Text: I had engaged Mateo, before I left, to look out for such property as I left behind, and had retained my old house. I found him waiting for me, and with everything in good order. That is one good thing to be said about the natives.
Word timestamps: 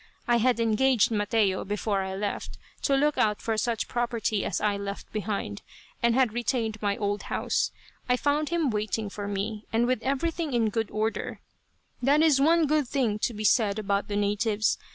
I 0.27 0.37
had 0.37 0.59
engaged 0.59 1.11
Mateo, 1.11 1.63
before 1.63 2.01
I 2.01 2.15
left, 2.15 2.57
to 2.81 2.95
look 2.95 3.19
out 3.19 3.39
for 3.39 3.55
such 3.55 3.87
property 3.87 4.43
as 4.43 4.59
I 4.59 4.75
left 4.75 5.13
behind, 5.13 5.61
and 6.01 6.15
had 6.15 6.33
retained 6.33 6.81
my 6.81 6.97
old 6.97 7.21
house. 7.29 7.71
I 8.09 8.17
found 8.17 8.49
him 8.49 8.71
waiting 8.71 9.11
for 9.11 9.27
me, 9.27 9.67
and 9.71 9.85
with 9.85 10.01
everything 10.01 10.53
in 10.53 10.71
good 10.71 10.89
order. 10.89 11.39
That 12.01 12.23
is 12.23 12.41
one 12.41 12.65
good 12.65 12.87
thing 12.87 13.19
to 13.19 13.33
be 13.35 13.43
said 13.43 13.77
about 13.77 14.07
the 14.07 14.15
natives. 14.15 14.79